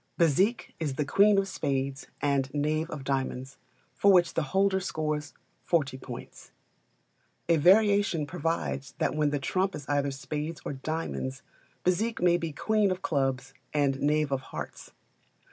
Bezique 0.17 0.73
is 0.79 0.95
the 0.95 1.05
queen 1.05 1.37
of 1.37 1.47
spades 1.47 2.07
and 2.23 2.51
knave 2.55 2.89
of 2.89 3.03
diamonds, 3.03 3.59
for 3.93 4.11
which 4.11 4.33
the 4.33 4.41
holder 4.49 4.79
scores 4.79 5.31
40 5.65 5.99
points. 5.99 6.49
A 7.47 7.57
variation 7.57 8.25
provides 8.25 8.95
that 8.97 9.13
when 9.13 9.29
the 9.29 9.37
trump 9.37 9.75
is 9.75 9.87
either 9.87 10.09
spades 10.09 10.59
or 10.65 10.73
diamonds, 10.73 11.43
Bezique 11.83 12.19
may 12.19 12.37
be 12.37 12.51
queen 12.51 12.89
of 12.89 13.03
clubs 13.03 13.53
and 13.75 13.99
knave 14.01 14.31
of 14.31 14.41
hearts. 14.41 14.91